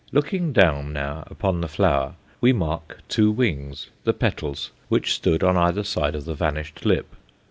Looking 0.11 0.51
down 0.51 0.93
now 0.93 1.25
upon 1.27 1.61
the 1.61 1.67
flower, 1.67 2.15
we 2.41 2.53
mark 2.53 3.01
two 3.07 3.29
wings, 3.31 3.91
the 4.03 4.13
petals, 4.15 4.71
which 4.89 5.13
stood 5.13 5.43
on 5.43 5.55
either 5.57 5.83
side 5.83 6.15
of 6.15 6.25
the 6.25 6.33
vanished 6.33 6.87
lip. 6.87 7.13